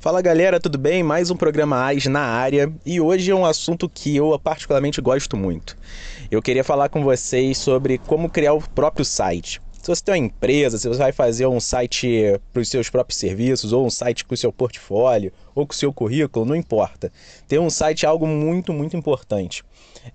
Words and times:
Fala 0.00 0.22
galera, 0.22 0.58
tudo 0.58 0.78
bem? 0.78 1.02
Mais 1.02 1.30
um 1.30 1.36
programa 1.36 1.84
AIS 1.84 2.06
na 2.06 2.22
área 2.22 2.72
e 2.86 2.98
hoje 2.98 3.30
é 3.30 3.34
um 3.34 3.44
assunto 3.44 3.86
que 3.86 4.16
eu 4.16 4.38
particularmente 4.38 4.98
gosto 4.98 5.36
muito. 5.36 5.76
Eu 6.30 6.40
queria 6.40 6.64
falar 6.64 6.88
com 6.88 7.04
vocês 7.04 7.58
sobre 7.58 7.98
como 7.98 8.30
criar 8.30 8.54
o 8.54 8.66
próprio 8.70 9.04
site. 9.04 9.60
Se 9.74 9.88
você 9.88 10.02
tem 10.02 10.14
uma 10.14 10.26
empresa, 10.26 10.78
se 10.78 10.88
você 10.88 10.98
vai 10.98 11.12
fazer 11.12 11.46
um 11.46 11.60
site 11.60 12.40
para 12.50 12.62
os 12.62 12.70
seus 12.70 12.88
próprios 12.88 13.18
serviços, 13.18 13.74
ou 13.74 13.84
um 13.84 13.90
site 13.90 14.24
com 14.24 14.32
o 14.32 14.38
seu 14.38 14.50
portfólio, 14.50 15.34
ou 15.54 15.66
com 15.66 15.74
o 15.74 15.76
seu 15.76 15.92
currículo, 15.92 16.46
não 16.46 16.56
importa. 16.56 17.12
Ter 17.46 17.58
um 17.58 17.68
site 17.68 18.06
é 18.06 18.08
algo 18.08 18.26
muito, 18.26 18.72
muito 18.72 18.96
importante. 18.96 19.62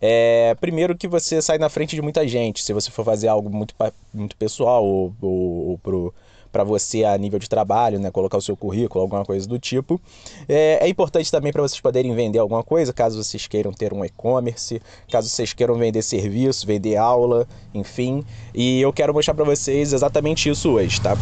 É, 0.01 0.55
primeiro 0.59 0.97
que 0.97 1.07
você 1.07 1.39
sai 1.43 1.59
na 1.59 1.69
frente 1.69 1.95
de 1.95 2.01
muita 2.01 2.27
gente, 2.27 2.63
se 2.63 2.73
você 2.73 2.89
for 2.89 3.05
fazer 3.05 3.27
algo 3.27 3.51
muito, 3.51 3.75
muito 4.11 4.35
pessoal 4.35 4.83
ou, 4.83 5.15
ou, 5.21 5.79
ou 5.83 6.13
para 6.55 6.63
você 6.63 7.03
a 7.03 7.17
nível 7.17 7.37
de 7.37 7.49
trabalho, 7.49 7.99
né? 7.99 8.09
Colocar 8.09 8.37
o 8.37 8.41
seu 8.41 8.55
currículo, 8.55 9.01
alguma 9.01 9.25
coisa 9.25 9.45
do 9.45 9.59
tipo. 9.59 9.99
É, 10.47 10.79
é 10.85 10.87
importante 10.87 11.29
também 11.29 11.51
para 11.51 11.61
vocês 11.61 11.81
poderem 11.81 12.15
vender 12.15 12.39
alguma 12.39 12.63
coisa, 12.63 12.93
caso 12.93 13.21
vocês 13.21 13.45
queiram 13.45 13.73
ter 13.73 13.91
um 13.91 14.05
e-commerce, 14.05 14.81
caso 15.11 15.27
vocês 15.27 15.51
queiram 15.51 15.75
vender 15.75 16.01
serviço, 16.01 16.65
vender 16.65 16.95
aula, 16.95 17.45
enfim. 17.73 18.23
E 18.53 18.79
eu 18.79 18.93
quero 18.93 19.13
mostrar 19.13 19.33
para 19.33 19.43
vocês 19.43 19.91
exatamente 19.91 20.49
isso 20.49 20.69
hoje, 20.69 21.01
tá? 21.01 21.17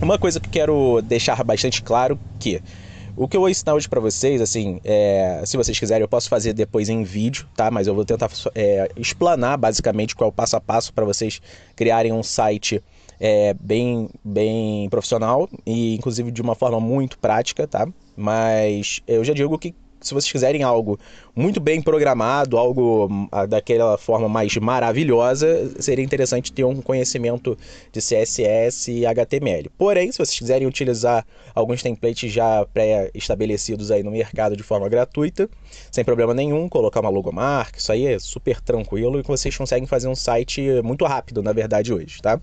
Uma 0.00 0.20
coisa 0.20 0.38
que 0.38 0.48
quero 0.48 1.02
deixar 1.02 1.42
bastante 1.42 1.82
claro 1.82 2.16
que 2.38 2.62
o 3.16 3.28
que 3.28 3.36
eu 3.36 3.40
vou 3.40 3.48
ensinar 3.48 3.74
hoje 3.74 3.88
para 3.88 4.00
vocês, 4.00 4.40
assim, 4.40 4.80
é, 4.84 5.42
se 5.46 5.56
vocês 5.56 5.78
quiserem, 5.78 6.02
eu 6.02 6.08
posso 6.08 6.28
fazer 6.28 6.52
depois 6.52 6.88
em 6.88 7.04
vídeo, 7.04 7.46
tá? 7.54 7.70
Mas 7.70 7.86
eu 7.86 7.94
vou 7.94 8.04
tentar 8.04 8.28
é, 8.54 8.90
explanar 8.96 9.56
basicamente 9.56 10.16
qual 10.16 10.28
é 10.28 10.30
o 10.30 10.32
passo 10.32 10.56
a 10.56 10.60
passo 10.60 10.92
para 10.92 11.04
vocês 11.04 11.40
criarem 11.76 12.12
um 12.12 12.22
site 12.22 12.82
é, 13.20 13.54
bem, 13.54 14.08
bem 14.24 14.88
profissional 14.88 15.48
e 15.64 15.94
inclusive 15.94 16.30
de 16.32 16.42
uma 16.42 16.54
forma 16.54 16.80
muito 16.80 17.18
prática, 17.18 17.66
tá? 17.66 17.86
Mas 18.16 19.00
eu 19.06 19.22
já 19.24 19.32
digo 19.32 19.58
que 19.58 19.74
se 20.04 20.14
vocês 20.14 20.30
quiserem 20.30 20.62
algo 20.62 20.98
muito 21.34 21.60
bem 21.60 21.82
programado, 21.82 22.56
algo 22.56 23.28
ah, 23.32 23.46
daquela 23.46 23.98
forma 23.98 24.28
mais 24.28 24.56
maravilhosa, 24.56 25.72
seria 25.80 26.04
interessante 26.04 26.52
ter 26.52 26.64
um 26.64 26.80
conhecimento 26.80 27.58
de 27.92 28.00
CSS 28.00 28.92
e 28.92 29.06
HTML. 29.06 29.70
Porém, 29.76 30.12
se 30.12 30.18
vocês 30.18 30.38
quiserem 30.38 30.66
utilizar 30.66 31.26
alguns 31.54 31.82
templates 31.82 32.30
já 32.30 32.64
pré-estabelecidos 32.72 33.90
aí 33.90 34.02
no 34.02 34.10
mercado 34.10 34.56
de 34.56 34.62
forma 34.62 34.88
gratuita, 34.88 35.48
sem 35.90 36.04
problema 36.04 36.34
nenhum, 36.34 36.68
colocar 36.68 37.00
uma 37.00 37.10
logomarca, 37.10 37.78
isso 37.78 37.90
aí 37.90 38.06
é 38.06 38.18
super 38.18 38.60
tranquilo 38.60 39.18
e 39.18 39.22
vocês 39.22 39.56
conseguem 39.56 39.86
fazer 39.86 40.08
um 40.08 40.14
site 40.14 40.62
muito 40.82 41.04
rápido, 41.04 41.42
na 41.42 41.52
verdade, 41.52 41.92
hoje, 41.92 42.20
tá? 42.20 42.40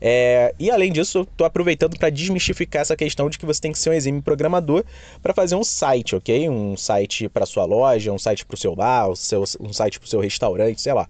É, 0.00 0.54
e 0.58 0.70
além 0.70 0.92
disso, 0.92 1.22
estou 1.22 1.46
aproveitando 1.46 1.98
para 1.98 2.10
desmistificar 2.10 2.82
essa 2.82 2.96
questão 2.96 3.28
de 3.28 3.38
que 3.38 3.46
você 3.46 3.60
tem 3.60 3.72
que 3.72 3.78
ser 3.78 3.90
um 3.90 3.92
exímio 3.92 4.22
programador 4.22 4.84
para 5.22 5.32
fazer 5.32 5.54
um 5.56 5.64
site, 5.64 6.16
ok? 6.16 6.48
Um 6.48 6.76
site 6.76 7.28
para 7.28 7.46
sua 7.46 7.64
loja, 7.64 8.12
um 8.12 8.18
site 8.18 8.44
para 8.44 8.54
o 8.54 8.58
seu 8.58 8.74
bar, 8.74 9.08
um 9.08 9.72
site 9.72 9.98
para 9.98 10.06
o 10.06 10.08
seu 10.08 10.20
restaurante, 10.20 10.80
sei 10.80 10.92
lá. 10.92 11.08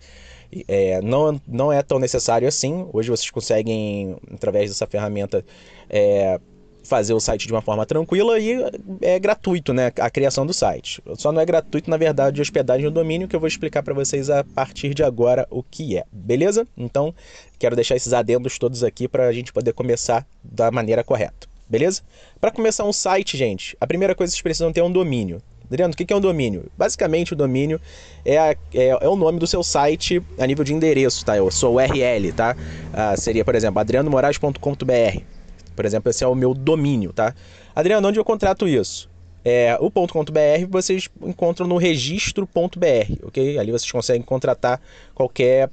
É, 0.69 1.01
não, 1.03 1.41
não 1.47 1.73
é 1.73 1.83
tão 1.83 1.98
necessário 1.98 2.47
assim. 2.47 2.89
Hoje 2.93 3.11
vocês 3.11 3.31
conseguem, 3.31 4.17
através 4.33 4.70
dessa 4.70 4.87
ferramenta, 4.87 5.45
é, 5.91 6.41
fazer 6.87 7.12
o 7.12 7.20
site 7.20 7.47
de 7.47 7.53
uma 7.53 7.61
forma 7.61 7.84
tranquila 7.84 8.39
e 8.39 8.56
é 9.03 9.19
gratuito, 9.19 9.75
né? 9.75 9.92
A 9.98 10.09
criação 10.09 10.47
do 10.47 10.55
site. 10.55 11.03
Só 11.17 11.33
não 11.33 11.41
é 11.41 11.45
gratuito, 11.45 11.91
na 11.91 11.97
verdade, 11.97 12.41
a 12.41 12.43
hospedagem 12.43 12.84
no 12.87 12.91
domínio, 12.91 13.28
que 13.28 13.37
eu 13.37 13.41
vou 13.41 13.48
explicar 13.48 13.83
para 13.83 13.93
vocês 13.93 14.31
a 14.31 14.45
partir 14.45 14.95
de 14.95 15.03
agora 15.03 15.47
o 15.51 15.62
que 15.62 15.97
é, 15.97 16.05
beleza? 16.11 16.67
Então, 16.77 17.15
quero 17.59 17.77
deixar 17.77 17.97
esses 17.97 18.12
adendos 18.12 18.59
todos 18.59 18.83
aqui 18.83 19.09
para 19.09 19.27
a 19.27 19.33
gente 19.33 19.53
poder 19.53 19.73
começar 19.73 20.27
da 20.43 20.70
maneira 20.70 21.05
correta, 21.05 21.47
beleza? 21.69 22.03
Para 22.41 22.51
começar 22.51 22.84
um 22.84 22.93
site, 22.93 23.37
gente, 23.37 23.77
a 23.81 23.87
primeira 23.87 24.15
coisa 24.15 24.31
que 24.31 24.37
vocês 24.37 24.43
precisam 24.43 24.73
ter 24.73 24.81
é 24.81 24.84
um 24.84 24.93
domínio. 24.93 25.43
Adriano, 25.67 25.93
o 25.93 25.97
que 25.97 26.12
é 26.12 26.17
um 26.17 26.21
domínio? 26.21 26.71
Basicamente, 26.78 27.33
o 27.33 27.37
domínio 27.37 27.81
é, 28.25 28.39
a, 28.39 28.50
é, 28.73 28.89
é, 29.00 29.09
o 29.09 29.17
nome 29.17 29.41
do 29.41 29.47
seu 29.48 29.65
site 29.65 30.22
a 30.39 30.47
nível 30.47 30.65
de 30.65 30.72
endereço, 30.72 31.25
tá? 31.25 31.37
Eu 31.37 31.50
sou 31.50 31.75
URL, 31.75 32.33
tá? 32.33 32.56
Ah, 32.93 33.16
seria, 33.16 33.44
por 33.44 33.55
exemplo, 33.55 33.81
adrianomoraes.com.br. 33.81 35.35
Por 35.76 35.84
exemplo, 35.84 36.10
esse 36.10 36.25
é 36.25 36.26
o 36.26 36.34
meu 36.34 36.54
domínio, 36.54 37.12
tá? 37.12 37.34
Adriano, 37.75 38.09
onde 38.09 38.19
eu 38.19 38.25
contrato 38.25 38.66
isso? 38.66 39.09
É, 39.44 39.78
o 39.81 39.91
.com.br 39.91 40.66
vocês 40.69 41.09
encontram 41.22 41.69
no 41.69 41.76
registro.br, 41.76 43.12
ok? 43.22 43.59
Ali 43.59 43.70
vocês 43.70 43.92
conseguem 43.92 44.22
contratar 44.22 44.81
qualquer 45.15 45.70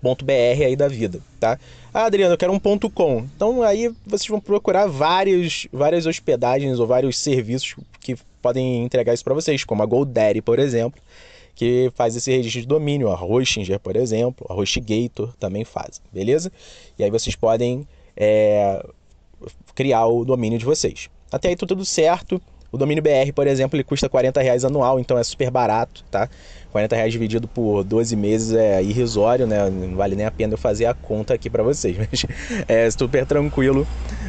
.br 0.00 0.64
aí 0.64 0.76
da 0.76 0.86
vida, 0.86 1.20
tá? 1.40 1.58
Ah, 1.92 2.04
Adriano, 2.04 2.34
eu 2.34 2.38
quero 2.38 2.52
um 2.52 2.60
.com. 2.60 3.26
Então 3.34 3.62
aí 3.64 3.92
vocês 4.06 4.28
vão 4.28 4.40
procurar 4.40 4.86
vários, 4.86 5.66
várias 5.72 6.06
hospedagens 6.06 6.78
ou 6.78 6.86
vários 6.86 7.18
serviços 7.18 7.74
que 8.00 8.16
podem 8.40 8.84
entregar 8.84 9.12
isso 9.12 9.24
para 9.24 9.34
vocês, 9.34 9.64
como 9.64 9.82
a 9.82 9.86
GoDaddy, 9.86 10.40
por 10.40 10.60
exemplo, 10.60 11.00
que 11.56 11.90
faz 11.96 12.14
esse 12.14 12.30
registro 12.30 12.60
de 12.60 12.68
domínio, 12.68 13.08
a 13.08 13.20
Hostinger, 13.20 13.80
por 13.80 13.96
exemplo, 13.96 14.46
a 14.48 14.54
HostGator 14.54 15.34
também 15.40 15.64
faz, 15.64 16.00
beleza? 16.12 16.52
E 16.96 17.02
aí 17.02 17.10
vocês 17.10 17.34
podem 17.34 17.88
é, 18.18 18.84
criar 19.74 20.06
o 20.06 20.24
domínio 20.24 20.58
de 20.58 20.64
vocês. 20.64 21.08
Até 21.30 21.48
aí 21.48 21.56
tudo 21.56 21.84
certo. 21.84 22.42
O 22.70 22.76
domínio 22.76 23.02
BR, 23.02 23.32
por 23.34 23.46
exemplo, 23.46 23.76
ele 23.76 23.84
custa 23.84 24.10
40 24.10 24.42
reais 24.42 24.62
anual, 24.62 25.00
então 25.00 25.16
é 25.16 25.24
super 25.24 25.50
barato, 25.50 26.04
tá? 26.10 26.28
40 26.70 26.96
reais 26.96 27.12
dividido 27.12 27.48
por 27.48 27.82
12 27.82 28.14
meses 28.14 28.52
é 28.54 28.82
irrisório, 28.82 29.46
né? 29.46 29.70
Não 29.70 29.96
vale 29.96 30.14
nem 30.14 30.26
a 30.26 30.30
pena 30.30 30.52
eu 30.52 30.58
fazer 30.58 30.84
a 30.84 30.92
conta 30.92 31.32
aqui 31.32 31.48
para 31.48 31.62
vocês, 31.62 31.96
mas 31.96 32.26
é 32.66 32.90
super 32.90 33.24
tranquilo 33.24 33.86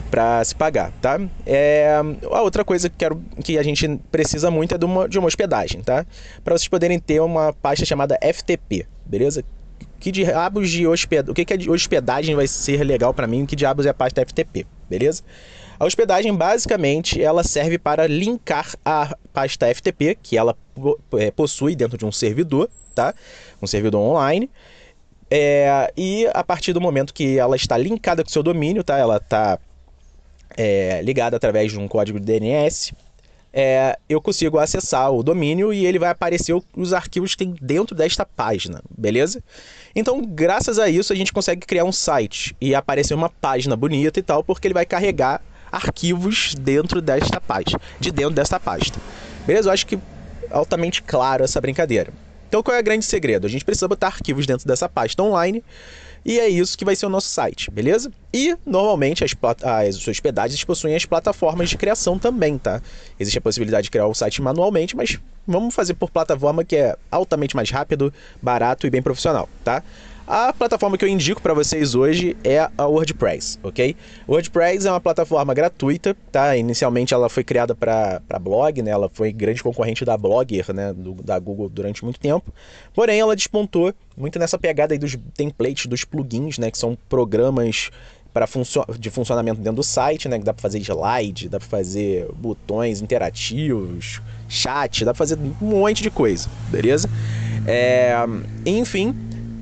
para 0.10 0.42
se 0.46 0.56
pagar, 0.56 0.94
tá? 1.02 1.20
É, 1.46 2.00
a 2.32 2.42
outra 2.42 2.64
coisa 2.64 2.90
que, 2.90 2.96
quero, 2.96 3.22
que 3.44 3.58
a 3.58 3.64
gente 3.64 4.00
precisa 4.10 4.50
muito 4.50 4.74
é 4.74 4.78
de 4.78 4.86
uma, 4.86 5.10
de 5.10 5.20
uma 5.20 5.28
hospedagem, 5.28 5.82
tá? 5.82 6.06
Para 6.42 6.58
vocês 6.58 6.70
poderem 6.70 6.98
ter 6.98 7.20
uma 7.20 7.52
pasta 7.52 7.86
chamada 7.86 8.18
FTP, 8.22 8.88
beleza? 9.06 9.44
Que 10.00 10.12
diabos 10.12 10.70
de 10.70 10.88
hospedagem, 10.88 11.32
o 11.32 11.34
que, 11.34 11.44
que 11.44 11.54
é 11.54 11.70
hospedagem 11.70 12.36
vai 12.36 12.48
ser 12.48 12.84
legal 12.84 13.14
para 13.14 13.28
mim? 13.28 13.46
Que 13.46 13.56
diabos 13.56 13.86
é 13.86 13.90
a 13.90 13.94
pasta 13.94 14.26
FTP, 14.26 14.66
beleza? 14.90 15.24
A 15.80 15.86
hospedagem, 15.86 16.34
basicamente, 16.36 17.22
ela 17.22 17.44
serve 17.44 17.78
para 17.78 18.08
linkar 18.08 18.76
a 18.84 19.16
pasta 19.34 19.74
FTP, 19.74 20.18
que 20.22 20.38
ela 20.38 20.56
é, 21.18 21.32
possui 21.32 21.76
dentro 21.76 21.98
de 21.98 22.06
um 22.06 22.12
servidor, 22.12 22.70
tá? 22.94 23.14
Um 23.62 23.68
servidor 23.68 24.02
online. 24.02 24.50
É, 25.32 25.92
e 25.96 26.28
a 26.34 26.44
partir 26.44 26.74
do 26.74 26.82
momento 26.82 27.14
que 27.14 27.38
ela 27.38 27.56
está 27.56 27.78
linkada 27.78 28.24
com 28.24 28.30
o 28.30 28.32
seu 28.32 28.44
domínio, 28.44 28.84
tá? 28.84 28.98
Ela 28.98 29.18
está 29.18 29.60
é, 30.58 31.02
ligada 31.02 31.38
através 31.38 31.72
de 31.72 31.80
um 31.80 31.88
código 31.88 32.20
de 32.20 32.26
DNS, 32.26 32.94
é, 33.52 33.98
eu 34.08 34.22
consigo 34.22 34.60
acessar 34.60 35.12
o 35.12 35.24
domínio 35.24 35.74
e 35.74 35.86
ele 35.86 36.00
vai 36.00 36.10
aparecer 36.10 36.56
os 36.76 36.94
arquivos 36.94 37.36
que 37.36 37.46
tem 37.46 37.56
dentro 37.62 37.96
desta 37.96 38.26
página, 38.26 38.82
beleza? 38.96 39.44
Então, 39.96 40.22
graças 40.22 40.78
a 40.78 40.88
isso, 40.88 41.12
a 41.12 41.16
gente 41.16 41.34
consegue 41.34 41.66
criar 41.66 41.84
um 41.84 41.92
site 41.92 42.56
e 42.62 42.76
aparecer 42.76 43.14
uma 43.14 43.30
página 43.30 43.76
bonita 43.76 44.20
e 44.20 44.24
tal, 44.24 44.44
porque 44.44 44.68
ele 44.68 44.74
vai 44.74 44.86
carregar 44.86 45.42
arquivos 45.72 46.54
dentro 46.56 47.02
desta 47.02 47.42
pasta, 47.42 47.80
de 48.00 48.12
dentro 48.12 48.34
desta 48.34 48.60
pasta. 48.60 49.00
Beleza? 49.46 49.70
Eu 49.70 49.74
acho 49.74 49.88
que 49.88 50.00
altamente 50.52 51.02
claro 51.02 51.44
essa 51.44 51.60
brincadeira. 51.60 52.12
Então 52.50 52.64
qual 52.64 52.76
é 52.76 52.80
o 52.80 52.84
grande 52.84 53.06
segredo? 53.06 53.46
A 53.46 53.50
gente 53.50 53.64
precisa 53.64 53.88
botar 53.88 54.08
arquivos 54.08 54.46
dentro 54.46 54.68
dessa 54.68 54.90
pasta 54.90 55.22
online 55.24 55.64
e 56.26 56.40
é 56.40 56.50
isso 56.50 56.78
que 56.78 56.84
vai 56.84 56.96
ser 56.96 57.06
o 57.06 57.10
nosso 57.10 57.30
site, 57.30 57.72
beleza? 57.72 58.12
E 58.34 58.58
normalmente 58.66 59.24
as, 59.24 59.34
as 59.64 60.08
hospedagens 60.08 60.64
possuem 60.64 60.96
as 60.96 61.06
plataformas 61.06 61.70
de 61.70 61.78
criação 61.78 62.20
também, 62.20 62.58
tá? 62.58 62.82
Existe 63.20 63.38
a 63.38 63.42
possibilidade 63.42 63.84
de 63.84 63.92
criar 63.92 64.08
o 64.08 64.14
site 64.14 64.42
manualmente, 64.42 64.98
mas 64.98 65.18
vamos 65.48 65.74
fazer 65.74 65.94
por 65.94 66.10
plataforma 66.10 66.64
que 66.66 66.76
é 66.76 66.98
altamente 67.10 67.56
mais 67.56 67.70
rápido, 67.70 68.14
barato 68.42 68.86
e 68.86 68.90
bem 68.90 69.02
profissional, 69.02 69.48
tá? 69.64 69.84
A 70.32 70.54
plataforma 70.54 70.96
que 70.96 71.04
eu 71.04 71.10
indico 71.10 71.42
para 71.42 71.56
vocês 71.56 71.96
hoje 71.96 72.38
é 72.44 72.60
a 72.78 72.86
WordPress, 72.86 73.58
ok? 73.64 73.96
WordPress 74.28 74.86
é 74.86 74.92
uma 74.92 75.02
plataforma 75.02 75.56
gratuita, 75.56 76.16
tá? 76.32 76.56
Inicialmente 76.56 77.16
ela 77.16 77.28
foi 77.30 77.44
criada 77.44 77.74
para 77.74 78.22
blog, 78.40 78.84
né? 78.84 78.92
Ela 78.92 79.10
foi 79.12 79.34
grande 79.34 79.64
concorrente 79.64 80.06
da 80.06 80.16
Blogger, 80.16 80.72
né? 80.72 80.94
Do, 80.94 81.16
da 81.16 81.40
Google 81.40 81.68
durante 81.68 82.04
muito 82.04 82.20
tempo. 82.20 82.54
Porém, 82.94 83.20
ela 83.20 83.36
despontou 83.36 83.92
muito 84.16 84.38
nessa 84.38 84.56
pegada 84.60 84.94
aí 84.94 85.00
dos 85.00 85.18
templates, 85.36 85.88
dos 85.88 86.04
plugins, 86.04 86.60
né? 86.60 86.70
Que 86.70 86.78
são 86.78 86.96
programas 87.10 87.90
para 88.32 88.46
funcio 88.46 88.86
de 89.00 89.10
funcionamento 89.10 89.58
dentro 89.58 89.78
do 89.78 89.84
site, 89.84 90.30
né? 90.30 90.38
Que 90.38 90.46
dá 90.46 90.54
para 90.54 90.62
fazer 90.62 90.78
slide, 90.78 91.50
dá 91.50 91.58
para 91.58 91.68
fazer 91.68 92.28
botões 92.36 93.02
interativos, 93.02 94.22
chat, 94.48 95.04
dá 95.04 95.12
para 95.12 95.18
fazer 95.18 95.40
um 95.40 95.66
monte 95.66 96.04
de 96.04 96.12
coisa, 96.12 96.48
beleza? 96.70 97.10
É, 97.66 98.14
enfim, 98.66 99.16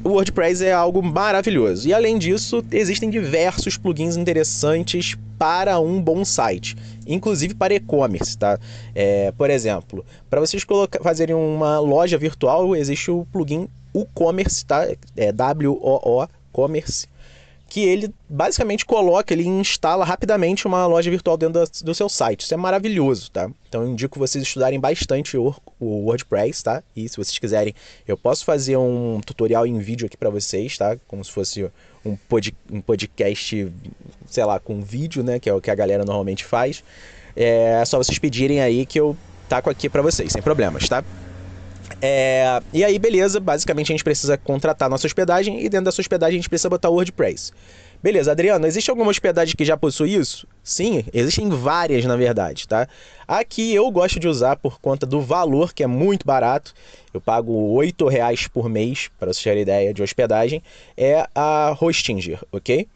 o 0.07 0.11
WordPress 0.11 0.63
é 0.63 0.71
algo 0.71 1.03
maravilhoso. 1.03 1.87
E 1.87 1.93
além 1.93 2.17
disso, 2.17 2.63
existem 2.71 3.09
diversos 3.09 3.77
plugins 3.77 4.15
interessantes 4.15 5.17
para 5.37 5.79
um 5.79 6.01
bom 6.01 6.23
site, 6.23 6.77
inclusive 7.05 7.53
para 7.53 7.75
e-commerce, 7.75 8.37
tá? 8.37 8.57
É, 8.95 9.31
por 9.33 9.49
exemplo, 9.49 10.05
para 10.29 10.39
vocês 10.39 10.65
fazerem 11.03 11.35
uma 11.35 11.79
loja 11.79 12.17
virtual, 12.17 12.73
existe 12.75 13.11
o 13.11 13.27
plugin 13.31 13.67
WooCommerce, 13.93 14.65
tá? 14.65 14.87
É 15.15 15.31
W-O-O 15.31 16.27
Commerce, 16.53 17.07
que 17.69 17.83
ele 17.83 18.13
basicamente 18.29 18.85
coloca, 18.85 19.33
ele 19.33 19.45
instala 19.45 20.05
rapidamente 20.05 20.65
uma 20.65 20.87
loja 20.87 21.11
virtual 21.11 21.37
dentro 21.37 21.63
do 21.83 21.93
seu 21.93 22.07
site. 22.07 22.41
Isso 22.41 22.53
é 22.53 22.57
maravilhoso, 22.57 23.29
tá? 23.29 23.49
Então 23.67 23.83
eu 23.83 23.89
indico 23.89 24.17
vocês 24.17 24.43
estudarem 24.43 24.79
bastante 24.79 25.37
o, 25.37 25.53
WordPress, 25.81 26.63
tá? 26.63 26.81
E 26.95 27.09
se 27.09 27.17
vocês 27.17 27.37
quiserem, 27.37 27.75
eu 28.07 28.17
posso 28.17 28.45
fazer 28.45 28.77
um 28.77 29.19
tutorial 29.25 29.67
em 29.67 29.77
vídeo 29.79 30.05
aqui 30.07 30.15
para 30.15 30.29
vocês, 30.29 30.77
tá? 30.77 30.97
Como 31.07 31.23
se 31.23 31.31
fosse 31.31 31.69
um, 32.05 32.15
pod, 32.15 32.55
um 32.71 32.79
podcast, 32.79 33.71
sei 34.27 34.45
lá, 34.45 34.59
com 34.59 34.81
vídeo, 34.81 35.21
né? 35.21 35.37
Que 35.37 35.49
é 35.49 35.53
o 35.53 35.59
que 35.59 35.69
a 35.69 35.75
galera 35.75 36.05
normalmente 36.05 36.45
faz. 36.45 36.83
É 37.35 37.83
só 37.85 37.97
vocês 37.97 38.17
pedirem 38.17 38.61
aí 38.61 38.85
que 38.85 38.99
eu 38.99 39.15
taco 39.49 39.69
aqui 39.69 39.89
para 39.89 40.01
vocês, 40.01 40.31
sem 40.31 40.41
problemas, 40.41 40.87
tá? 40.87 41.03
É, 42.01 42.61
e 42.71 42.83
aí, 42.83 42.99
beleza, 42.99 43.39
basicamente 43.39 43.91
a 43.91 43.93
gente 43.93 44.03
precisa 44.03 44.37
contratar 44.37 44.89
nossa 44.89 45.07
hospedagem 45.07 45.63
e 45.63 45.69
dentro 45.69 45.85
dessa 45.85 46.01
hospedagem 46.01 46.35
a 46.35 46.39
gente 46.39 46.49
precisa 46.49 46.69
botar 46.69 46.89
o 46.89 46.93
WordPress. 46.93 47.51
Beleza, 48.01 48.31
Adriano, 48.31 48.67
existe 48.67 48.91
alguma 48.91 49.09
hospedagem 49.09 49.55
que 49.55 49.65
já 49.65 49.75
possui 49.75 50.13
isso? 50.13 50.47
Sim, 50.63 51.03
existem 51.11 51.49
várias 51.49 52.05
na 52.05 52.15
verdade, 52.15 52.67
tá? 52.67 52.87
Aqui 53.27 53.73
eu 53.73 53.89
gosto 53.89 54.19
de 54.19 54.27
usar 54.27 54.55
por 54.57 54.79
conta 54.79 55.07
do 55.07 55.19
valor, 55.19 55.73
que 55.73 55.83
é 55.83 55.87
muito 55.87 56.23
barato. 56.23 56.73
Eu 57.11 57.19
pago 57.19 57.81
R$ 57.81 57.91
reais 58.11 58.47
por 58.47 58.69
mês, 58.69 59.09
para 59.17 59.33
vocês 59.33 59.43
terem 59.43 59.63
ideia 59.63 59.91
de 59.91 60.03
hospedagem, 60.03 60.61
é 60.95 61.27
a 61.33 61.75
Hostinger, 61.79 62.39
ok? 62.51 62.87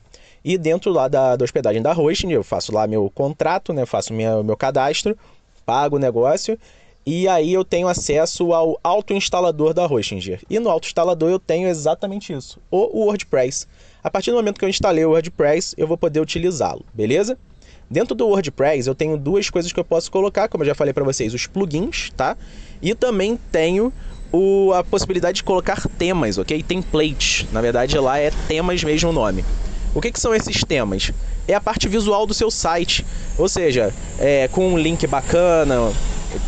E 0.46 0.58
dentro 0.58 0.92
lá 0.92 1.08
da, 1.08 1.36
da 1.36 1.44
hospedagem 1.44 1.82
da 1.82 1.92
Hostinger, 1.92 2.38
eu 2.38 2.44
faço 2.44 2.72
lá 2.72 2.86
meu 2.86 3.10
contrato, 3.10 3.74
né? 3.74 3.88
Faço 3.88 4.14
minha, 4.14 4.44
meu 4.44 4.56
cadastro, 4.56 5.18
pago 5.66 5.96
o 5.96 6.00
negócio 6.00 6.60
e 7.06 7.28
aí 7.28 7.54
eu 7.54 7.66
tenho 7.66 7.88
acesso 7.88 8.54
ao 8.54 8.80
autoinstalador 8.84 9.74
da 9.74 9.86
Hostinger. 9.86 10.42
E 10.50 10.60
no 10.60 10.70
autoinstalador 10.70 11.30
eu 11.30 11.40
tenho 11.40 11.68
exatamente 11.68 12.32
isso, 12.32 12.60
o 12.70 13.06
WordPress. 13.06 13.68
A 14.04 14.10
partir 14.10 14.32
do 14.32 14.38
momento 14.38 14.60
que 14.60 14.66
eu 14.66 14.70
instalei 14.70 15.06
o 15.06 15.10
WordPress, 15.10 15.74
eu 15.78 15.88
vou 15.88 15.98
poder 15.98 16.20
utilizá-lo, 16.20 16.86
beleza? 16.94 17.38
Dentro 17.90 18.16
do 18.16 18.28
WordPress 18.28 18.88
eu 18.88 18.96
tenho 18.96 19.18
duas 19.18 19.50
coisas 19.50 19.72
que 19.72 19.80
eu 19.80 19.84
posso 19.84 20.12
colocar, 20.12 20.48
como 20.48 20.64
eu 20.64 20.68
já 20.68 20.76
falei 20.76 20.94
para 20.94 21.04
vocês, 21.04 21.34
os 21.34 21.48
plugins, 21.48 22.12
tá? 22.16 22.38
E 22.82 22.96
também 22.96 23.38
tenho 23.52 23.92
o, 24.32 24.72
a 24.74 24.84
possibilidade 24.84 25.38
de 25.38 25.44
colocar 25.44 25.88
temas, 25.98 26.38
ok? 26.38 26.64
Templates. 26.64 27.46
Na 27.52 27.62
verdade 27.62 27.98
lá 27.98 28.18
é 28.18 28.32
temas 28.48 28.84
mesmo 28.84 29.10
o 29.10 29.14
nome. 29.14 29.44
O 29.94 30.00
que, 30.00 30.12
que 30.12 30.20
são 30.20 30.34
esses 30.34 30.64
temas? 30.64 31.12
É 31.48 31.54
a 31.54 31.60
parte 31.60 31.88
visual 31.90 32.26
do 32.26 32.34
seu 32.34 32.50
site, 32.50 33.06
ou 33.38 33.50
seja, 33.50 33.94
é, 34.18 34.48
com 34.48 34.70
um 34.70 34.78
link 34.78 35.06
bacana, 35.06 35.92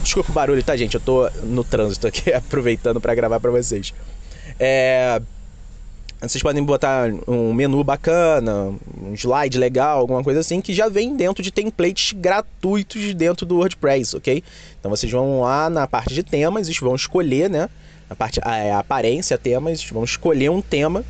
Desculpa 0.02 0.32
o 0.32 0.34
barulho, 0.34 0.64
tá, 0.64 0.76
gente? 0.76 0.96
Eu 0.96 1.02
tô 1.02 1.30
no 1.44 1.64
trânsito 1.64 2.08
aqui, 2.08 2.32
aproveitando 2.34 3.02
para 3.02 3.14
gravar 3.16 3.40
para 3.40 3.52
vocês. 3.52 3.94
É... 4.60 5.22
Vocês 6.22 6.42
podem 6.42 6.64
botar 6.64 7.12
um 7.28 7.54
menu 7.54 7.84
bacana, 7.84 8.74
um 9.02 9.14
slide 9.14 9.58
legal, 9.58 10.00
alguma 10.00 10.24
coisa 10.24 10.40
assim, 10.40 10.62
que 10.62 10.74
já 10.74 10.88
vem 10.88 11.18
dentro 11.18 11.44
de 11.44 11.52
templates 11.52 12.14
gratuitos 12.14 13.14
dentro 13.14 13.46
do 13.46 13.58
WordPress, 13.58 14.16
ok? 14.16 14.42
Então 14.80 14.90
vocês 14.90 15.12
vão 15.12 15.42
lá 15.42 15.70
na 15.70 15.86
parte 15.86 16.14
de 16.14 16.24
temas, 16.24 16.70
vão 16.80 16.96
escolher, 16.96 17.50
né? 17.50 17.70
A 18.10 18.16
parte 18.16 18.40
a, 18.42 18.78
a 18.78 18.80
aparência, 18.80 19.38
temas, 19.38 19.84
vão 19.84 20.06
escolher 20.06 20.50
um 20.50 20.62
tema. 20.62 21.04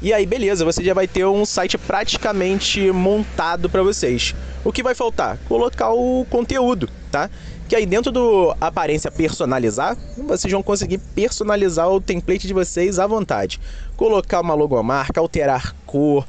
E 0.00 0.12
aí, 0.12 0.24
beleza, 0.24 0.64
você 0.64 0.82
já 0.82 0.92
vai 0.92 1.06
ter 1.06 1.24
um 1.26 1.44
site 1.44 1.78
praticamente 1.78 2.90
montado 2.90 3.68
para 3.68 3.82
vocês. 3.82 4.34
O 4.64 4.72
que 4.72 4.82
vai 4.82 4.94
faltar? 4.94 5.38
Colocar 5.48 5.90
o 5.92 6.26
conteúdo, 6.30 6.88
tá? 7.10 7.30
Que 7.68 7.74
aí 7.74 7.86
dentro 7.86 8.12
do 8.12 8.54
aparência 8.60 9.10
personalizar, 9.10 9.96
vocês 10.16 10.52
vão 10.52 10.62
conseguir 10.62 10.98
personalizar 10.98 11.90
o 11.90 12.00
template 12.00 12.46
de 12.46 12.52
vocês 12.52 12.98
à 12.98 13.06
vontade. 13.06 13.60
Colocar 13.96 14.40
uma 14.40 14.54
logomarca, 14.54 15.20
alterar 15.20 15.74
cor, 15.86 16.26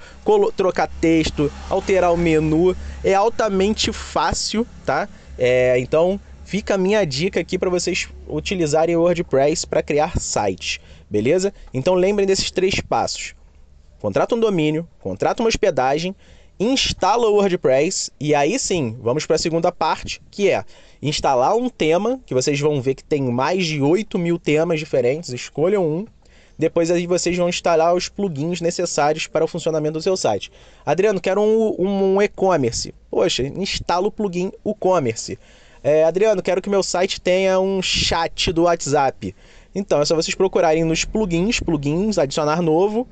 trocar 0.56 0.90
texto, 1.02 1.52
alterar 1.70 2.14
o 2.14 2.18
menu, 2.18 2.76
é 3.04 3.14
altamente 3.14 3.92
fácil, 3.92 4.66
tá? 4.86 5.10
É, 5.38 5.78
então 5.80 6.20
fica 6.46 6.76
a 6.76 6.78
minha 6.78 7.04
dica 7.06 7.40
aqui 7.40 7.58
para 7.58 7.70
vocês 7.70 8.08
utilizarem 8.28 8.96
o 8.96 9.02
WordPress 9.02 9.68
para 9.68 9.84
criar 9.84 10.18
sites, 10.18 10.80
beleza? 11.10 11.54
Então 11.74 11.96
lembrem 11.96 12.26
desses 12.26 12.52
três 12.52 12.80
passos. 12.80 13.34
Contrata 14.00 14.36
um 14.36 14.40
domínio, 14.40 14.88
contrata 15.00 15.42
uma 15.42 15.50
hospedagem, 15.50 16.16
instala 16.60 17.28
o 17.28 17.36
WordPress 17.36 18.12
e 18.20 18.34
aí 18.34 18.58
sim, 18.58 18.98
vamos 19.02 19.26
para 19.26 19.36
a 19.36 19.40
segunda 19.40 19.72
parte, 19.72 20.22
que 20.32 20.50
é 20.50 20.64
instalar 21.02 21.56
um 21.56 21.70
tema, 21.70 22.20
que 22.26 22.34
vocês 22.34 22.60
vão 22.60 22.82
ver 22.82 22.96
que 22.96 23.04
tem 23.04 23.22
mais 23.22 23.66
de 23.66 23.82
8 23.82 24.18
mil 24.18 24.40
temas 24.40 24.80
diferentes, 24.80 25.30
escolham 25.30 25.86
um. 25.86 26.06
Depois 26.58 26.90
aí 26.90 27.06
vocês 27.06 27.36
vão 27.36 27.50
instalar 27.50 27.94
os 27.94 28.08
plugins 28.08 28.62
necessários 28.62 29.28
para 29.28 29.44
o 29.44 29.48
funcionamento 29.48 30.00
do 30.00 30.02
seu 30.02 30.16
site. 30.16 30.50
Adriano, 30.86 31.20
quero 31.20 31.42
um, 31.42 31.76
um, 31.78 32.16
um 32.16 32.22
e-commerce. 32.22 32.94
Poxa, 33.12 33.44
instala 33.44 34.08
o 34.08 34.12
plugin 34.12 34.52
WooCommerce. 34.66 35.38
É, 35.84 36.06
Adriano, 36.06 36.42
quero 36.42 36.62
que 36.62 36.70
meu 36.70 36.82
site 36.82 37.20
tenha 37.20 37.60
um 37.60 37.82
chat 37.82 38.52
do 38.54 38.64
WhatsApp. 38.64 39.36
Então, 39.76 40.02
é 40.02 40.06
só 40.06 40.16
vocês 40.16 40.34
procurarem 40.34 40.86
nos 40.86 41.04
plugins, 41.04 41.60
plugins, 41.60 42.18
adicionar 42.18 42.62
novo, 42.62 43.06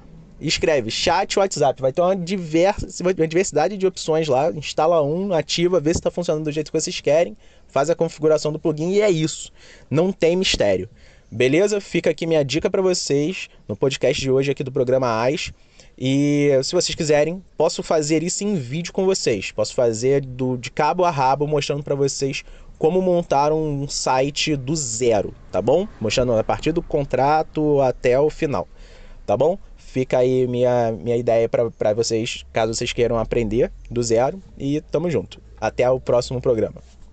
escreve 0.47 0.91
chat 0.91 1.37
WhatsApp. 1.37 1.81
Vai 1.81 1.91
ter 1.91 2.01
uma, 2.01 2.15
diversa, 2.15 2.87
uma 3.01 3.13
diversidade 3.13 3.77
de 3.77 3.87
opções 3.87 4.27
lá. 4.27 4.51
Instala 4.51 5.01
um, 5.01 5.33
ativa, 5.33 5.79
vê 5.79 5.91
se 5.91 5.99
está 5.99 6.11
funcionando 6.11 6.45
do 6.45 6.51
jeito 6.51 6.71
que 6.71 6.79
vocês 6.79 6.99
querem, 6.99 7.37
faz 7.67 7.89
a 7.89 7.95
configuração 7.95 8.51
do 8.51 8.59
plugin 8.59 8.91
e 8.91 9.01
é 9.01 9.09
isso. 9.09 9.51
Não 9.89 10.11
tem 10.11 10.35
mistério. 10.35 10.89
Beleza? 11.31 11.81
Fica 11.81 12.11
aqui 12.11 12.27
minha 12.27 12.43
dica 12.43 12.69
para 12.69 12.81
vocês 12.81 13.49
no 13.67 13.75
podcast 13.75 14.21
de 14.21 14.29
hoje 14.29 14.51
aqui 14.51 14.63
do 14.63 14.71
programa 14.71 15.21
AIS. 15.21 15.51
E 15.97 16.49
se 16.63 16.73
vocês 16.73 16.95
quiserem, 16.95 17.43
posso 17.57 17.81
fazer 17.81 18.23
isso 18.23 18.43
em 18.43 18.55
vídeo 18.55 18.93
com 18.93 19.05
vocês. 19.05 19.51
Posso 19.51 19.73
fazer 19.73 20.21
do, 20.25 20.57
de 20.57 20.69
cabo 20.69 21.03
a 21.05 21.09
rabo 21.09 21.47
mostrando 21.47 21.83
para 21.83 21.95
vocês 21.95 22.43
como 22.77 23.01
montar 23.01 23.53
um 23.53 23.87
site 23.87 24.55
do 24.55 24.75
zero, 24.75 25.33
tá 25.51 25.61
bom? 25.61 25.87
Mostrando 26.01 26.33
a 26.33 26.43
partir 26.43 26.71
do 26.71 26.81
contrato 26.81 27.79
até 27.81 28.19
o 28.19 28.29
final, 28.29 28.67
tá 29.25 29.37
bom? 29.37 29.57
Fica 29.93 30.17
aí 30.17 30.47
minha, 30.47 30.91
minha 30.91 31.15
ideia 31.15 31.47
para 31.47 31.93
vocês, 31.93 32.43
caso 32.51 32.73
vocês 32.73 32.91
queiram 32.91 33.19
aprender 33.19 33.71
do 33.91 34.01
zero. 34.01 34.41
E 34.57 34.81
tamo 34.81 35.07
junto. 35.07 35.39
Até 35.61 35.87
o 35.87 35.99
próximo 35.99 36.41
programa. 36.41 36.81